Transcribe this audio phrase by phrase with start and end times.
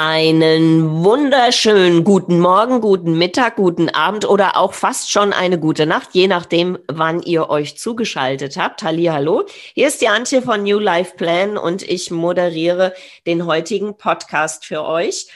[0.00, 6.10] Einen wunderschönen guten Morgen, guten Mittag, guten Abend oder auch fast schon eine gute Nacht,
[6.12, 8.84] je nachdem, wann ihr euch zugeschaltet habt.
[8.84, 9.44] Halli, hallo.
[9.74, 12.94] Hier ist die Antje von New Life Plan und ich moderiere
[13.26, 15.26] den heutigen Podcast für euch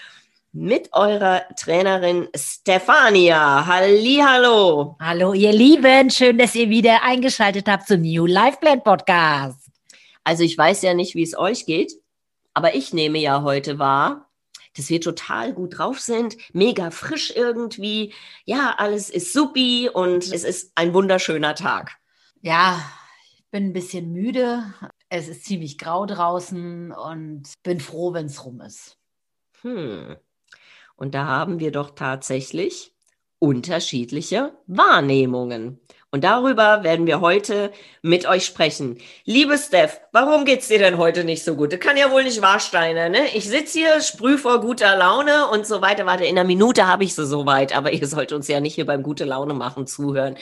[0.52, 3.66] mit eurer Trainerin Stefania.
[3.66, 4.96] Halli, hallo.
[5.00, 6.08] Hallo, ihr Lieben.
[6.08, 9.58] Schön, dass ihr wieder eingeschaltet habt zum New Life Plan Podcast.
[10.22, 11.94] Also ich weiß ja nicht, wie es euch geht,
[12.54, 14.28] aber ich nehme ja heute wahr,
[14.77, 18.12] dass wir total gut drauf sind, mega frisch irgendwie.
[18.45, 21.98] Ja, alles ist supi und es ist ein wunderschöner Tag.
[22.41, 22.83] Ja,
[23.34, 24.65] ich bin ein bisschen müde.
[25.09, 28.97] Es ist ziemlich grau draußen und bin froh, wenn es rum ist.
[29.62, 30.17] Hm.
[30.97, 32.93] Und da haben wir doch tatsächlich
[33.39, 35.81] unterschiedliche Wahrnehmungen.
[36.14, 38.98] Und darüber werden wir heute mit euch sprechen.
[39.24, 41.72] Liebe Steph, warum geht's dir denn heute nicht so gut?
[41.72, 43.34] Das kann ja wohl nicht wahr sein, ne?
[43.34, 46.04] Ich sitze hier, sprüh vor guter Laune und so weiter.
[46.04, 48.84] Warte, in einer Minute habe ich sie soweit, aber ihr sollt uns ja nicht hier
[48.84, 50.36] beim gute Laune machen zuhören.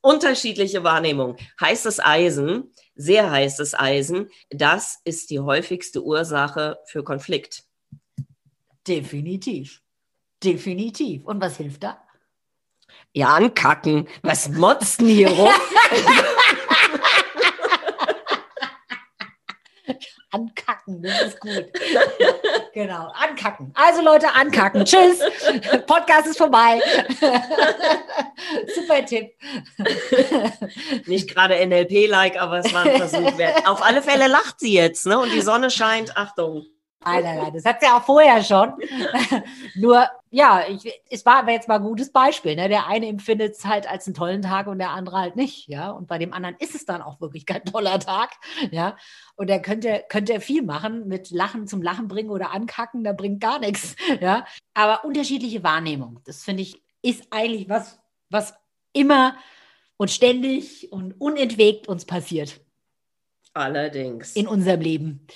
[0.00, 1.36] Unterschiedliche Wahrnehmung.
[1.60, 7.64] Heißes Eisen, sehr heißes Eisen, das ist die häufigste Ursache für Konflikt.
[8.88, 9.82] Definitiv.
[10.42, 11.26] Definitiv.
[11.26, 11.98] Und was hilft da?
[13.12, 14.06] Ja, ankacken.
[14.22, 15.52] Was motzt denn hier rum?
[20.32, 21.66] ankacken, das ist gut.
[22.72, 23.72] genau, ankacken.
[23.74, 24.84] Also Leute, ankacken.
[24.84, 25.18] Tschüss.
[25.86, 26.80] Podcast ist vorbei.
[28.74, 29.32] Super Tipp.
[31.06, 33.66] Nicht gerade NLP-like, aber es war ein Versuch wert.
[33.66, 35.18] Auf alle Fälle lacht sie jetzt, ne?
[35.18, 36.16] Und die Sonne scheint.
[36.16, 36.66] Achtung.
[37.02, 38.74] Nein, nein, nein, das hat sie ja auch vorher schon.
[39.74, 42.54] Nur, ja, ich, es war aber jetzt mal ein gutes Beispiel.
[42.56, 42.68] Ne?
[42.68, 45.66] Der eine empfindet es halt als einen tollen Tag und der andere halt nicht.
[45.66, 48.32] Ja, und bei dem anderen ist es dann auch wirklich kein toller Tag.
[48.70, 48.98] Ja,
[49.34, 53.14] und er könnte, könnte er viel machen mit Lachen zum Lachen bringen oder ankacken, da
[53.14, 53.96] bringt gar nichts.
[54.20, 54.44] Ja,
[54.74, 58.54] aber unterschiedliche Wahrnehmung, das finde ich, ist eigentlich was, was
[58.92, 59.36] immer
[59.96, 62.60] und ständig und unentwegt uns passiert.
[63.54, 64.36] Allerdings.
[64.36, 65.26] In unserem Leben.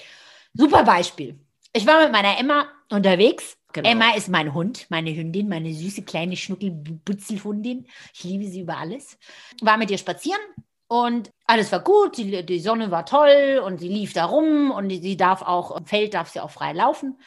[0.52, 1.38] Super Beispiel.
[1.76, 3.58] Ich war mit meiner Emma unterwegs.
[3.72, 3.90] Genau.
[3.90, 7.88] Emma ist mein Hund, meine Hündin, meine süße kleine Schnuckelbutzelhundin.
[8.14, 9.18] Ich liebe sie über alles.
[9.60, 10.40] War mit ihr spazieren
[10.86, 12.16] und alles war gut.
[12.16, 15.84] Die, die Sonne war toll und sie lief da rum und sie darf auch, im
[15.84, 17.18] Feld darf sie auch frei laufen.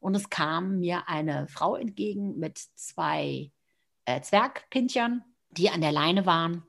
[0.00, 3.52] Und es kam mir eine Frau entgegen mit zwei
[4.04, 6.64] äh, Zwergpintchern, die an der Leine waren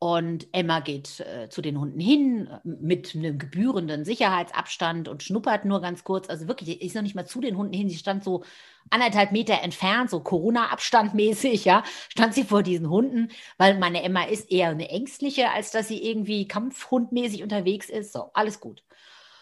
[0.00, 5.80] und Emma geht äh, zu den Hunden hin mit einem gebührenden Sicherheitsabstand und schnuppert nur
[5.80, 6.28] ganz kurz.
[6.28, 7.88] Also wirklich, ist noch nicht mal zu den Hunden hin.
[7.88, 8.44] Sie stand so
[8.90, 14.22] anderthalb Meter entfernt, so Corona-Abstand mäßig, ja, stand sie vor diesen Hunden, weil meine Emma
[14.22, 18.12] ist eher eine ängstliche, als dass sie irgendwie kampfhundmäßig unterwegs ist.
[18.12, 18.84] So, alles gut.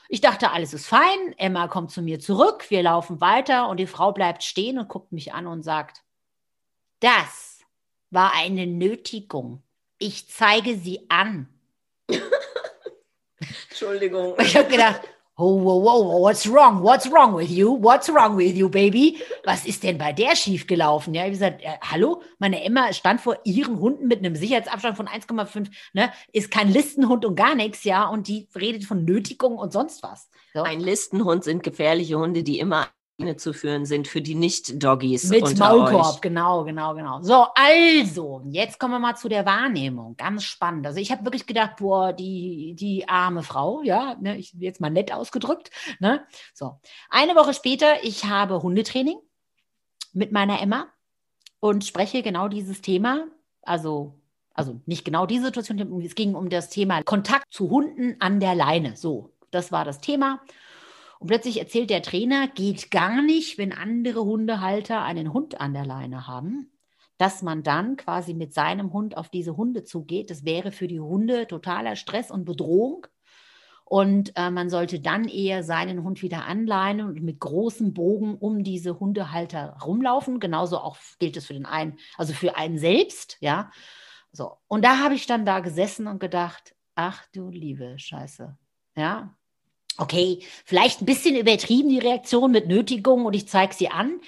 [0.08, 1.34] Ich dachte, alles ist fein.
[1.36, 2.70] Emma kommt zu mir zurück.
[2.70, 6.02] Wir laufen weiter und die Frau bleibt stehen und guckt mich an und sagt,
[7.00, 7.60] das
[8.10, 9.62] war eine Nötigung.
[9.98, 11.48] Ich zeige sie an.
[13.68, 14.34] Entschuldigung.
[14.40, 15.02] Ich habe gedacht,
[15.38, 16.82] oh, wow, wow, what's wrong?
[16.82, 17.76] What's wrong with you?
[17.80, 19.18] What's wrong with you, baby?
[19.44, 21.14] Was ist denn bei der schiefgelaufen?
[21.14, 24.96] Ja, ich habe gesagt, äh, hallo, meine Emma stand vor ihren Hunden mit einem Sicherheitsabstand
[24.96, 29.58] von 1,5, ne, ist kein Listenhund und gar nichts, ja, und die redet von Nötigung
[29.58, 30.28] und sonst was.
[30.54, 30.62] So.
[30.62, 32.88] Ein Listenhund sind gefährliche Hunde, die immer
[33.36, 35.30] zu führen sind für die Nicht-Doggies.
[35.30, 36.20] Mit Maulkorb, euch.
[36.20, 37.22] genau, genau, genau.
[37.22, 40.16] So, also, jetzt kommen wir mal zu der Wahrnehmung.
[40.18, 40.86] Ganz spannend.
[40.86, 44.90] Also, ich habe wirklich gedacht, boah, die, die arme Frau, ja, ne, ich jetzt mal
[44.90, 45.70] nett ausgedrückt.
[45.98, 46.26] Ne?
[46.52, 49.18] So, eine Woche später, ich habe Hundetraining
[50.12, 50.86] mit meiner Emma
[51.60, 53.24] und spreche genau dieses Thema.
[53.62, 54.20] Also,
[54.52, 58.54] also nicht genau diese Situation, es ging um das Thema Kontakt zu Hunden an der
[58.54, 58.96] Leine.
[58.96, 60.40] So, das war das Thema.
[61.18, 65.86] Und plötzlich erzählt der Trainer, geht gar nicht, wenn andere Hundehalter einen Hund an der
[65.86, 66.72] Leine haben,
[67.18, 70.30] dass man dann quasi mit seinem Hund auf diese Hunde zugeht.
[70.30, 73.06] Das wäre für die Hunde totaler Stress und Bedrohung.
[73.88, 78.64] Und äh, man sollte dann eher seinen Hund wieder anleinen und mit großem Bogen um
[78.64, 80.40] diese Hundehalter rumlaufen.
[80.40, 83.70] Genauso auch gilt es für den einen, also für einen selbst, ja.
[84.32, 84.56] So.
[84.66, 88.58] Und da habe ich dann da gesessen und gedacht, ach du liebe Scheiße.
[88.96, 89.36] Ja,
[89.98, 94.20] okay, vielleicht ein bisschen übertrieben die Reaktion mit Nötigung und ich zeige sie an.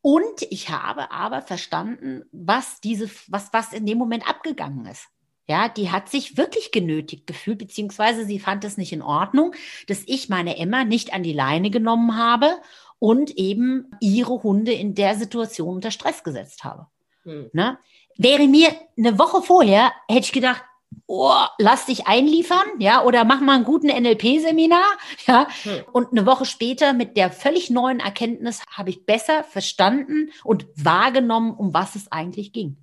[0.00, 5.08] Und ich habe aber verstanden, was diese, was, was in dem Moment abgegangen ist.
[5.48, 9.54] Ja, die hat sich wirklich genötigt gefühlt, beziehungsweise sie fand es nicht in Ordnung,
[9.86, 12.58] dass ich meine Emma nicht an die Leine genommen habe
[12.98, 16.86] und eben ihre Hunde in der Situation unter Stress gesetzt habe.
[17.24, 17.48] Hm.
[17.52, 17.78] Ne?
[18.16, 20.62] Wäre mir eine Woche vorher, hätte ich gedacht,
[21.06, 24.84] oh, lass dich einliefern, ja, oder mach mal einen guten NLP-Seminar,
[25.26, 25.48] ja.
[25.62, 25.84] Hm.
[25.92, 31.54] Und eine Woche später mit der völlig neuen Erkenntnis habe ich besser verstanden und wahrgenommen,
[31.54, 32.76] um was es eigentlich ging.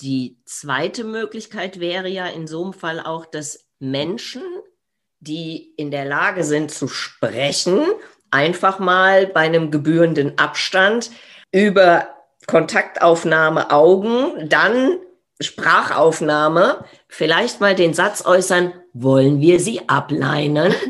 [0.00, 4.42] Die zweite Möglichkeit wäre ja in so einem Fall auch, dass Menschen,
[5.20, 7.82] die in der Lage sind zu sprechen,
[8.30, 11.10] einfach mal bei einem gebührenden Abstand
[11.52, 12.08] über
[12.46, 14.98] Kontaktaufnahme Augen, dann
[15.40, 20.74] Sprachaufnahme, vielleicht mal den Satz äußern, wollen wir sie ableinen?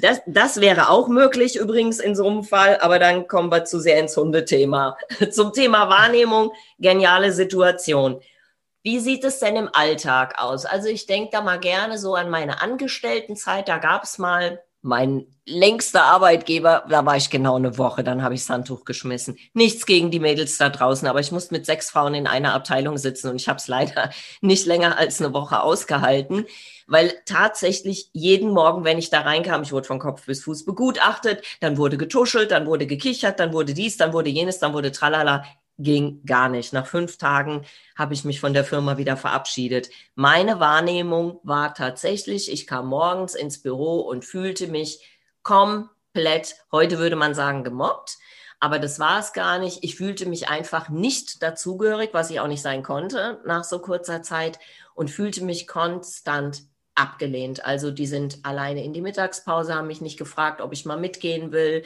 [0.00, 3.80] Das, das wäre auch möglich übrigens in so einem Fall, aber dann kommen wir zu
[3.80, 4.96] sehr ins Hundethema.
[5.30, 8.20] Zum Thema Wahrnehmung, geniale Situation.
[8.82, 10.64] Wie sieht es denn im Alltag aus?
[10.66, 13.68] Also ich denke da mal gerne so an meine Angestelltenzeit.
[13.68, 18.34] Da gab es mal mein längster Arbeitgeber, da war ich genau eine Woche, dann habe
[18.34, 19.38] ich das Handtuch geschmissen.
[19.54, 22.98] Nichts gegen die Mädels da draußen, aber ich musste mit sechs Frauen in einer Abteilung
[22.98, 24.10] sitzen und ich habe es leider
[24.42, 26.44] nicht länger als eine Woche ausgehalten,
[26.86, 31.42] weil tatsächlich jeden Morgen, wenn ich da reinkam, ich wurde von Kopf bis Fuß begutachtet,
[31.60, 35.44] dann wurde getuschelt, dann wurde gekichert, dann wurde dies, dann wurde jenes, dann wurde tralala
[35.78, 36.72] ging gar nicht.
[36.72, 37.64] Nach fünf Tagen
[37.96, 39.90] habe ich mich von der Firma wieder verabschiedet.
[40.14, 45.00] Meine Wahrnehmung war tatsächlich, ich kam morgens ins Büro und fühlte mich
[45.42, 48.18] komplett, heute würde man sagen, gemobbt.
[48.60, 49.82] Aber das war es gar nicht.
[49.82, 54.22] Ich fühlte mich einfach nicht dazugehörig, was ich auch nicht sein konnte nach so kurzer
[54.22, 54.58] Zeit
[54.94, 56.62] und fühlte mich konstant
[56.94, 57.64] abgelehnt.
[57.64, 61.52] Also die sind alleine in die Mittagspause, haben mich nicht gefragt, ob ich mal mitgehen
[61.52, 61.84] will.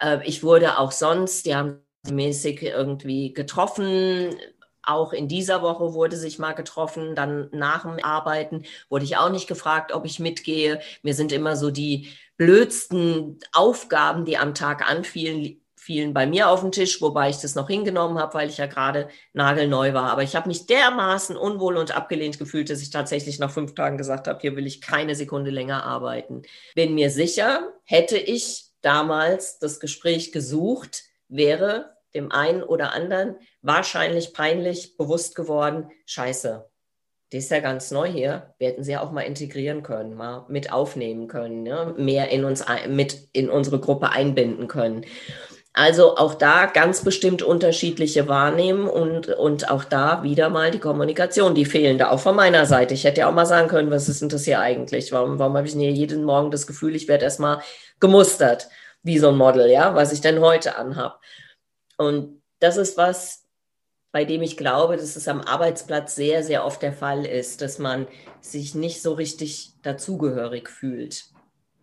[0.00, 4.34] Äh, ich wurde auch sonst, die haben mäßig irgendwie getroffen.
[4.82, 7.14] Auch in dieser Woche wurde sich mal getroffen.
[7.14, 10.80] Dann nach dem Arbeiten wurde ich auch nicht gefragt, ob ich mitgehe.
[11.02, 16.62] Mir sind immer so die blödsten Aufgaben, die am Tag anfielen, fielen bei mir auf
[16.62, 20.10] den Tisch, wobei ich das noch hingenommen habe, weil ich ja gerade nagelneu war.
[20.10, 23.96] Aber ich habe mich dermaßen unwohl und abgelehnt gefühlt, dass ich tatsächlich nach fünf Tagen
[23.96, 26.42] gesagt habe, hier will ich keine Sekunde länger arbeiten.
[26.74, 34.32] Bin mir sicher, hätte ich damals das Gespräch gesucht, wäre dem einen oder anderen wahrscheinlich
[34.32, 36.68] peinlich bewusst geworden, scheiße,
[37.32, 38.54] die ist ja ganz neu hier.
[38.58, 41.94] Wir hätten sie ja auch mal integrieren können, mal mit aufnehmen können, ne?
[41.96, 45.04] mehr in uns mit in unsere Gruppe einbinden können.
[45.72, 51.54] Also auch da ganz bestimmt unterschiedliche Wahrnehmen und, und auch da wieder mal die Kommunikation,
[51.54, 52.94] die fehlende, auch von meiner Seite.
[52.94, 55.12] Ich hätte ja auch mal sagen können, was ist denn das hier eigentlich?
[55.12, 57.60] Warum, warum habe ich denn hier jeden Morgen das Gefühl, ich werde erstmal
[58.00, 58.68] gemustert,
[59.02, 61.16] wie so ein Model, ja, was ich denn heute anhabe.
[61.96, 63.46] Und das ist was,
[64.12, 67.78] bei dem ich glaube, dass es am Arbeitsplatz sehr, sehr oft der Fall ist, dass
[67.78, 68.06] man
[68.40, 71.26] sich nicht so richtig dazugehörig fühlt.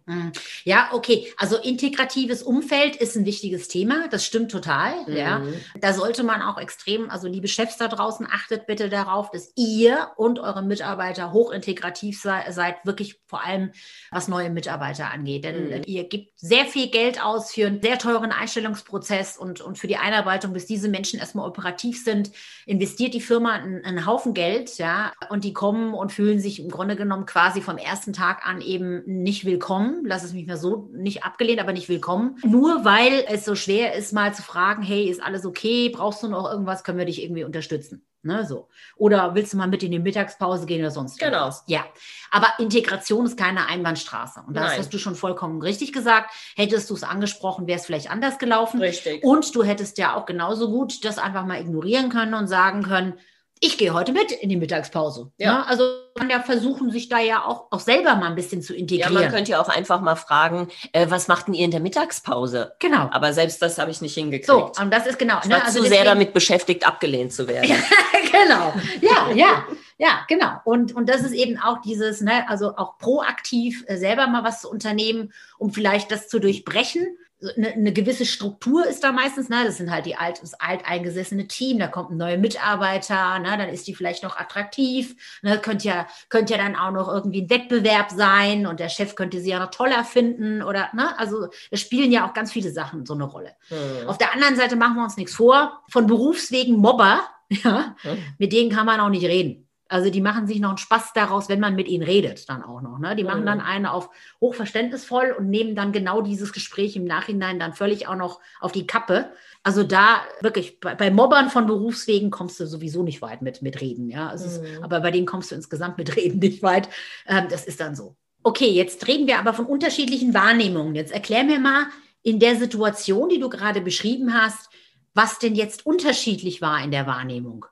[0.06, 0.34] Hm.
[0.66, 1.32] Ja, okay.
[1.38, 4.08] Also integratives Umfeld ist ein wichtiges Thema.
[4.10, 4.94] Das stimmt total.
[5.08, 5.16] Mhm.
[5.16, 5.42] Ja,
[5.80, 10.10] da sollte man auch extrem, also liebe Chefs da draußen, achtet bitte darauf, dass ihr
[10.18, 13.72] und eure Mitarbeiter hochintegrativ sei, seid, wirklich vor allem
[14.12, 15.46] was neue Mitarbeiter angeht.
[15.46, 15.82] Denn mhm.
[15.86, 19.98] ihr gebt sehr viel Geld aus für einen sehr teuren Einstellungsprozess und, und für die
[19.98, 22.32] Einarbeitung, bis diese Menschen erstmal operativ sind,
[22.66, 26.70] investiert die Firma einen, einen Haufen Geld, ja, und die kommen und fühlen sich im
[26.70, 30.90] Grunde genommen quasi vom ersten Tag an eben nicht willkommen lass es mich mal so,
[30.94, 32.38] nicht abgelehnt, aber nicht willkommen.
[32.44, 35.90] Nur weil es so schwer ist, mal zu fragen, hey, ist alles okay?
[35.90, 36.84] Brauchst du noch irgendwas?
[36.84, 38.06] Können wir dich irgendwie unterstützen?
[38.26, 38.70] Ne, so.
[38.96, 41.34] Oder willst du mal mit in die Mittagspause gehen oder sonst Genau.
[41.34, 41.66] Irgendwas?
[41.68, 41.84] Ja.
[42.32, 44.44] Aber Integration ist keine Einbahnstraße.
[44.48, 44.80] Und das Nein.
[44.80, 46.34] hast du schon vollkommen richtig gesagt.
[46.56, 48.80] Hättest du es angesprochen, wäre es vielleicht anders gelaufen.
[48.80, 49.22] Richtig.
[49.26, 53.16] Und du hättest ja auch genauso gut das einfach mal ignorieren können und sagen können,
[53.64, 55.32] ich gehe heute mit in die Mittagspause.
[55.38, 55.60] Ja.
[55.60, 55.68] Ne?
[55.68, 55.84] Also
[56.18, 59.14] man ja versuchen, sich da ja auch, auch selber mal ein bisschen zu integrieren.
[59.14, 61.80] Ja, man könnte ja auch einfach mal fragen, äh, was macht denn ihr in der
[61.80, 62.74] Mittagspause?
[62.80, 63.10] Genau.
[63.12, 64.48] Aber selbst das habe ich nicht hingekriegt.
[64.48, 65.40] So, und das ist genau.
[65.44, 65.66] Ich war ne?
[65.66, 67.70] also zu deswegen, sehr damit beschäftigt, abgelehnt zu werden.
[68.32, 68.74] genau.
[69.00, 69.64] Ja, ja.
[69.98, 70.58] Ja, genau.
[70.66, 74.62] Und, und das ist eben auch dieses, ne, also auch proaktiv äh, selber mal was
[74.62, 77.18] zu unternehmen, um vielleicht das zu durchbrechen
[77.56, 79.64] eine, eine, gewisse Struktur ist da meistens, ne?
[79.66, 83.58] das sind halt die alt, das alteingesessene Team, da kommt ein neuer Mitarbeiter, ne?
[83.58, 85.60] dann ist die vielleicht noch attraktiv, ne?
[85.60, 89.40] könnte ja, könnte ja dann auch noch irgendwie ein Wettbewerb sein und der Chef könnte
[89.40, 91.18] sie ja noch toller finden oder, ne?
[91.20, 93.52] also es spielen ja auch ganz viele Sachen so eine Rolle.
[93.70, 94.08] Mhm.
[94.08, 98.18] Auf der anderen Seite machen wir uns nichts vor, von Berufswegen Mobber, ja, mhm.
[98.38, 99.63] mit denen kann man auch nicht reden.
[99.94, 102.82] Also die machen sich noch einen Spaß daraus, wenn man mit ihnen redet, dann auch
[102.82, 102.98] noch.
[102.98, 103.16] Ne?
[103.16, 104.10] Die machen dann einen auf
[104.42, 108.88] hochverständnisvoll und nehmen dann genau dieses Gespräch im Nachhinein dann völlig auch noch auf die
[108.88, 109.30] Kappe.
[109.62, 113.82] Also da wirklich, bei, bei Mobbern von Berufswegen kommst du sowieso nicht weit mit, mit
[113.82, 114.10] Reden.
[114.10, 114.30] Ja?
[114.30, 114.34] Mhm.
[114.34, 116.90] Ist, aber bei denen kommst du insgesamt mit Reden nicht weit.
[117.28, 118.16] Ähm, das ist dann so.
[118.42, 120.96] Okay, jetzt reden wir aber von unterschiedlichen Wahrnehmungen.
[120.96, 121.86] Jetzt erklär mir mal
[122.24, 124.72] in der Situation, die du gerade beschrieben hast,
[125.14, 127.68] was denn jetzt unterschiedlich war in der Wahrnehmung.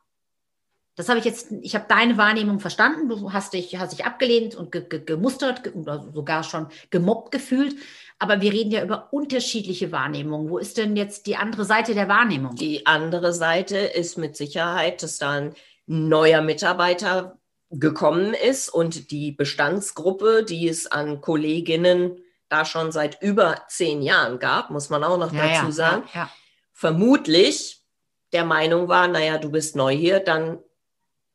[1.01, 3.09] Das habe ich jetzt, ich habe deine Wahrnehmung verstanden.
[3.09, 7.75] Du hast dich, hast dich abgelehnt und ge, ge, gemustert oder sogar schon gemobbt gefühlt.
[8.19, 10.51] Aber wir reden ja über unterschiedliche Wahrnehmungen.
[10.51, 12.53] Wo ist denn jetzt die andere Seite der Wahrnehmung?
[12.55, 15.55] Die andere Seite ist mit Sicherheit, dass da ein
[15.87, 17.39] neuer Mitarbeiter
[17.71, 24.37] gekommen ist und die Bestandsgruppe, die es an Kolleginnen da schon seit über zehn Jahren
[24.37, 26.29] gab, muss man auch noch ja, dazu ja, sagen, ja,
[26.73, 27.81] vermutlich
[28.33, 30.59] der Meinung war, naja, du bist neu hier, dann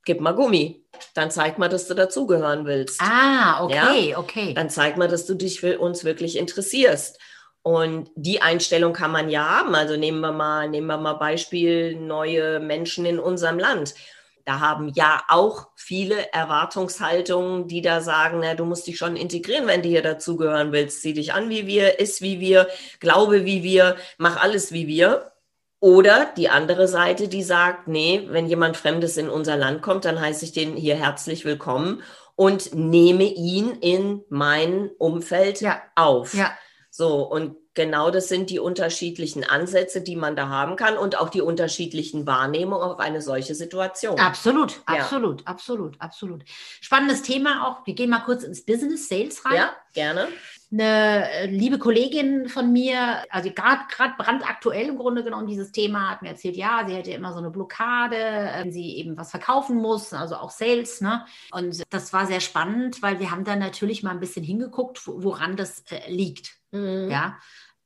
[0.07, 0.83] gib mal Gummi.
[1.13, 3.01] Dann zeig mal, dass du dazugehören willst.
[3.03, 4.55] Ah, okay, okay.
[4.55, 7.21] Dann zeig mal, dass du dich für uns wirklich interessierst.
[7.63, 9.75] Und die Einstellung kann man ja haben.
[9.75, 13.95] Also nehmen wir mal, nehmen wir mal Beispiel neue Menschen in unserem Land
[14.47, 19.67] da haben ja auch viele Erwartungshaltungen, die da sagen, na, du musst dich schon integrieren,
[19.67, 21.03] wenn du hier dazugehören willst.
[21.03, 22.69] Zieh dich an wie wir, iss wie wir,
[23.01, 25.33] glaube wie wir, mach alles wie wir.
[25.87, 30.21] Oder die andere Seite, die sagt, nee, wenn jemand Fremdes in unser Land kommt, dann
[30.21, 32.03] heiße ich den hier herzlich willkommen
[32.35, 35.81] und nehme ihn in mein Umfeld ja.
[35.95, 36.35] auf.
[36.35, 36.51] Ja.
[36.91, 41.29] So, und genau das sind die unterschiedlichen Ansätze, die man da haben kann und auch
[41.29, 44.19] die unterschiedlichen Wahrnehmungen auf eine solche Situation.
[44.19, 44.97] Absolut, ja.
[44.97, 46.43] absolut, absolut, absolut.
[46.81, 47.87] Spannendes Thema auch.
[47.87, 49.55] Wir gehen mal kurz ins Business Sales rein.
[49.55, 50.27] Ja, gerne.
[50.73, 53.85] Eine äh, liebe Kollegin von mir, also gerade
[54.19, 57.51] brandaktuell im Grunde genommen dieses Thema, hat mir erzählt, ja, sie hätte immer so eine
[57.51, 61.01] Blockade, wenn sie eben was verkaufen muss, also auch Sales.
[61.01, 61.25] Ne?
[61.53, 65.57] Und das war sehr spannend, weil wir haben dann natürlich mal ein bisschen hingeguckt, woran
[65.57, 66.57] das äh, liegt.
[66.73, 67.11] Mhm.
[67.11, 67.37] Ja.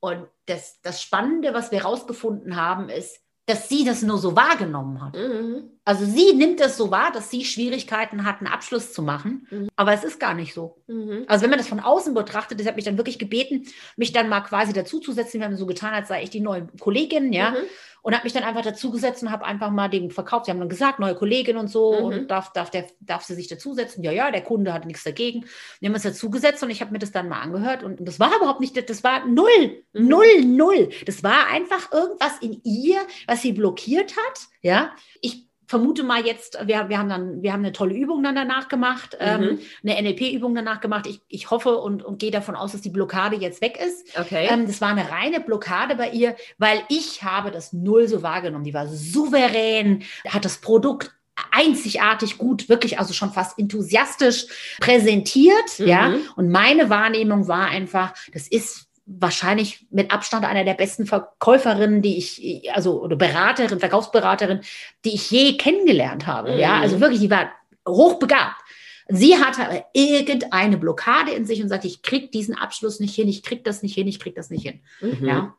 [0.01, 5.03] Und das, das Spannende, was wir herausgefunden haben, ist, dass sie das nur so wahrgenommen
[5.03, 5.15] hat.
[5.15, 5.80] Mhm.
[5.91, 9.49] Also sie nimmt das so wahr, dass sie Schwierigkeiten hat, einen Abschluss zu machen.
[9.51, 9.69] Mhm.
[9.75, 10.81] Aber es ist gar nicht so.
[10.87, 11.25] Mhm.
[11.27, 13.67] Also wenn man das von außen betrachtet, das hat mich dann wirklich gebeten,
[13.97, 15.41] mich dann mal quasi dazuzusetzen.
[15.41, 17.51] Wir haben so getan, als sei ich die neue Kollegin, ja.
[17.51, 17.57] Mhm
[18.03, 20.47] und habe mich dann einfach dazugesetzt und habe einfach mal dem verkauft.
[20.47, 22.05] Sie haben dann gesagt, neue Kollegin und so, mhm.
[22.05, 24.03] und darf, darf, der, darf sie sich dazusetzen?
[24.03, 25.45] Ja, ja, der Kunde hatte nichts dagegen.
[25.81, 28.19] Wir haben uns dazugesetzt und ich habe mir das dann mal angehört und, und, das
[28.19, 30.09] war überhaupt nicht, das war null, mhm.
[30.09, 30.89] null, null.
[31.07, 34.41] Das war einfach irgendwas in ihr, was sie blockiert hat.
[34.63, 38.35] Ja, ich vermute mal jetzt, wir, wir haben dann, wir haben eine tolle Übung dann
[38.35, 39.27] danach gemacht, mhm.
[39.27, 41.07] ähm, eine NLP-Übung danach gemacht.
[41.07, 44.19] Ich, ich hoffe und, und gehe davon aus, dass die Blockade jetzt weg ist.
[44.19, 44.49] Okay.
[44.51, 48.65] Ähm, das war eine reine Blockade bei ihr, weil ich habe das null so wahrgenommen.
[48.65, 51.13] Die war souverän, hat das Produkt
[51.53, 54.47] einzigartig gut, wirklich also schon fast enthusiastisch
[54.81, 55.87] präsentiert, mhm.
[55.87, 56.15] ja.
[56.35, 62.19] Und meine Wahrnehmung war einfach, das ist wahrscheinlich mit Abstand einer der besten Verkäuferinnen, die
[62.19, 64.61] ich, also oder Beraterin, Verkaufsberaterin,
[65.05, 66.53] die ich je kennengelernt habe.
[66.53, 66.59] Mhm.
[66.59, 67.51] Ja, also wirklich, die war
[67.89, 68.61] hochbegabt.
[69.09, 73.29] Sie hatte aber irgendeine Blockade in sich und sagte, ich krieg diesen Abschluss nicht hin,
[73.29, 74.81] ich krieg das nicht hin, ich krieg das nicht hin.
[75.01, 75.27] Mhm.
[75.27, 75.55] Ja.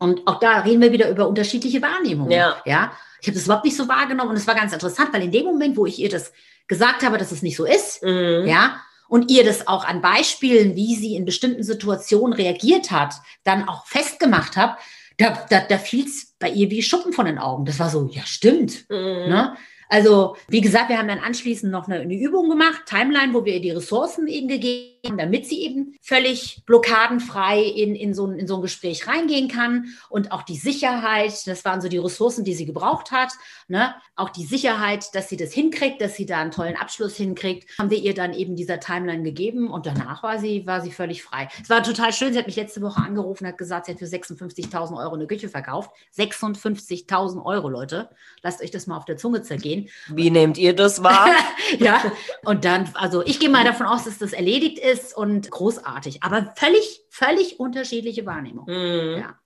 [0.00, 2.32] Und auch da reden wir wieder über unterschiedliche Wahrnehmungen.
[2.32, 2.56] Ja.
[2.64, 2.92] ja?
[3.20, 5.44] Ich habe das überhaupt nicht so wahrgenommen und es war ganz interessant, weil in dem
[5.44, 6.32] Moment, wo ich ihr das
[6.66, 8.46] gesagt habe, dass es nicht so ist, mhm.
[8.46, 13.68] ja, und ihr das auch an Beispielen, wie sie in bestimmten Situationen reagiert hat, dann
[13.68, 14.76] auch festgemacht habe,
[15.18, 17.64] da, da, da fiel es bei ihr wie Schuppen von den Augen.
[17.64, 18.88] Das war so, ja, stimmt.
[18.88, 18.96] Mhm.
[19.28, 19.56] Ne?
[19.92, 23.52] Also, wie gesagt, wir haben dann anschließend noch eine, eine, Übung gemacht, Timeline, wo wir
[23.52, 28.46] ihr die Ressourcen eben gegeben haben, damit sie eben völlig blockadenfrei in, in, so, in
[28.46, 29.88] so ein Gespräch reingehen kann.
[30.08, 33.32] Und auch die Sicherheit, das waren so die Ressourcen, die sie gebraucht hat.
[33.68, 33.94] Ne?
[34.16, 37.90] Auch die Sicherheit, dass sie das hinkriegt, dass sie da einen tollen Abschluss hinkriegt, haben
[37.90, 39.70] wir ihr dann eben dieser Timeline gegeben.
[39.70, 41.48] Und danach war sie, war sie völlig frei.
[41.62, 42.32] Es war total schön.
[42.32, 45.50] Sie hat mich letzte Woche angerufen, hat gesagt, sie hat für 56.000 Euro eine Küche
[45.50, 45.90] verkauft.
[46.16, 48.08] 56.000 Euro, Leute.
[48.42, 49.81] Lasst euch das mal auf der Zunge zergehen.
[50.08, 51.28] Wie nehmt ihr das wahr?
[51.78, 52.02] ja,
[52.44, 56.52] und dann, also ich gehe mal davon aus, dass das erledigt ist und großartig, aber
[56.56, 58.66] völlig, völlig unterschiedliche Wahrnehmung.
[58.66, 59.20] Mhm.
[59.20, 59.38] Ja.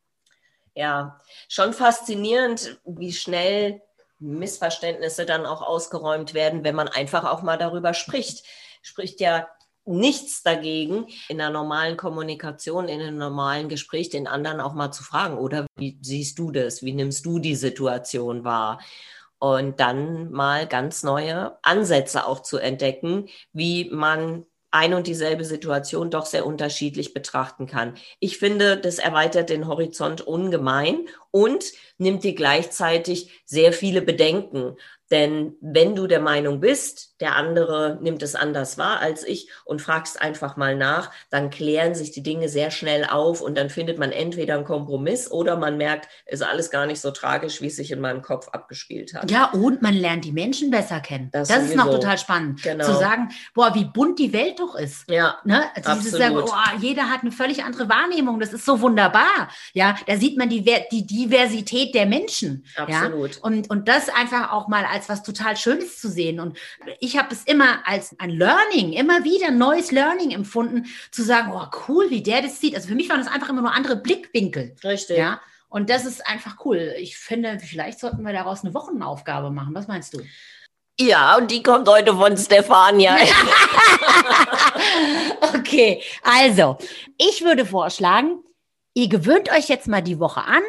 [0.74, 3.82] ja, schon faszinierend, wie schnell
[4.18, 8.44] Missverständnisse dann auch ausgeräumt werden, wenn man einfach auch mal darüber spricht.
[8.82, 9.48] Spricht ja
[9.86, 15.04] nichts dagegen, in einer normalen Kommunikation, in einem normalen Gespräch den anderen auch mal zu
[15.04, 16.82] fragen, oder wie siehst du das?
[16.82, 18.80] Wie nimmst du die Situation wahr?
[19.38, 26.10] Und dann mal ganz neue Ansätze auch zu entdecken, wie man ein und dieselbe Situation
[26.10, 27.94] doch sehr unterschiedlich betrachten kann.
[28.20, 31.64] Ich finde, das erweitert den Horizont ungemein und
[31.98, 34.76] nimmt dir gleichzeitig sehr viele Bedenken.
[35.10, 39.80] Denn wenn du der Meinung bist, der andere nimmt es anders wahr als ich und
[39.80, 43.98] fragst einfach mal nach, dann klären sich die Dinge sehr schnell auf und dann findet
[43.98, 47.76] man entweder einen Kompromiss oder man merkt, ist alles gar nicht so tragisch, wie es
[47.76, 49.30] sich in meinem Kopf abgespielt hat.
[49.30, 51.30] Ja, und man lernt die Menschen besser kennen.
[51.32, 52.62] Das, das ist noch total spannend.
[52.62, 52.84] Genau.
[52.84, 55.08] Zu sagen, boah, wie bunt die Welt doch ist.
[55.08, 55.38] Ja.
[55.44, 55.62] Ne?
[55.76, 58.40] Dieses sagen, boah, jeder hat eine völlig andere Wahrnehmung.
[58.40, 59.48] Das ist so wunderbar.
[59.72, 62.64] Ja, da sieht man die, die Diversität der Menschen.
[62.74, 63.36] Absolut.
[63.36, 63.42] Ja?
[63.42, 66.40] Und, und das einfach auch mal als was total Schönes zu sehen.
[66.40, 66.58] Und
[67.00, 71.66] ich habe es immer als ein Learning, immer wieder neues Learning empfunden, zu sagen, oh
[71.88, 72.74] cool, wie der das sieht.
[72.74, 74.74] Also für mich waren das einfach immer nur andere Blickwinkel.
[74.82, 75.18] Richtig.
[75.18, 75.40] Ja.
[75.68, 76.94] Und das ist einfach cool.
[76.98, 79.74] Ich finde, vielleicht sollten wir daraus eine Wochenaufgabe machen.
[79.74, 80.22] Was meinst du?
[80.98, 83.16] Ja, und die kommt heute von Stefania.
[85.54, 86.78] okay, also,
[87.18, 88.42] ich würde vorschlagen,
[88.94, 90.62] ihr gewöhnt euch jetzt mal die Woche an,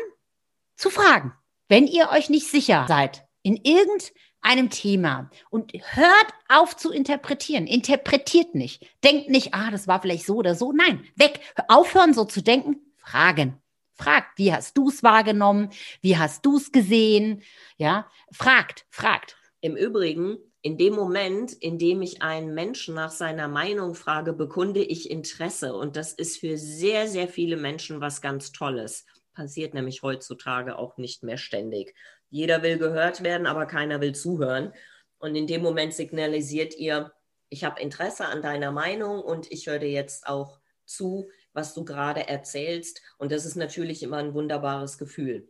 [0.76, 1.34] zu fragen,
[1.70, 4.12] wenn ihr euch nicht sicher seid in irgendeinem
[4.42, 7.68] einem Thema und hört auf zu interpretieren.
[7.68, 8.86] Interpretiert nicht.
[9.04, 10.72] Denkt nicht, ah, das war vielleicht so oder so.
[10.72, 11.40] Nein, weg.
[11.68, 12.78] Aufhören so zu denken.
[12.98, 13.62] Fragen.
[13.94, 15.70] Fragt, wie hast du es wahrgenommen?
[16.02, 17.42] Wie hast du es gesehen?
[17.78, 19.36] Ja, fragt, fragt.
[19.60, 24.84] Im Übrigen, in dem Moment, in dem ich einen Menschen nach seiner Meinung frage, bekunde
[24.84, 25.74] ich Interesse.
[25.74, 29.06] Und das ist für sehr, sehr viele Menschen was ganz Tolles.
[29.38, 31.94] Passiert nämlich heutzutage auch nicht mehr ständig.
[32.32, 34.74] Jeder will gehört werden, aber keiner will zuhören.
[35.20, 37.14] Und in dem Moment signalisiert ihr,
[37.50, 41.86] ich habe Interesse an deiner Meinung und ich höre dir jetzt auch zu, was du
[41.86, 43.04] gerade erzählst.
[43.20, 45.48] Und das ist natürlich immer ein wunderbares Gefühl.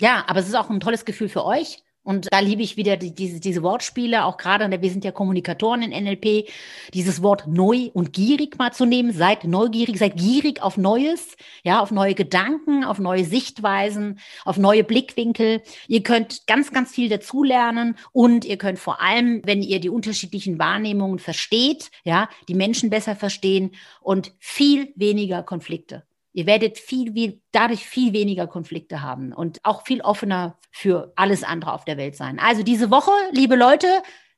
[0.00, 2.96] Ja, aber es ist auch ein tolles Gefühl für euch, und da liebe ich wieder
[2.96, 6.48] die, diese, diese Wortspiele, auch gerade, wir sind ja Kommunikatoren in NLP,
[6.92, 9.12] dieses Wort neu und gierig mal zu nehmen.
[9.12, 14.82] Seid neugierig, seid gierig auf Neues, ja, auf neue Gedanken, auf neue Sichtweisen, auf neue
[14.82, 15.62] Blickwinkel.
[15.86, 20.58] Ihr könnt ganz, ganz viel dazulernen und ihr könnt vor allem, wenn ihr die unterschiedlichen
[20.58, 26.09] Wahrnehmungen versteht, ja, die Menschen besser verstehen und viel weniger Konflikte.
[26.32, 31.42] Ihr werdet viel, viel, dadurch viel weniger Konflikte haben und auch viel offener für alles
[31.42, 32.38] andere auf der Welt sein.
[32.38, 33.88] Also diese Woche, liebe Leute,